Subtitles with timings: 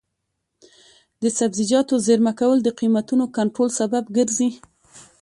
[1.21, 4.49] د سبزیجاتو زېرمه کول د قیمتونو کنټرول سبب ګرځي.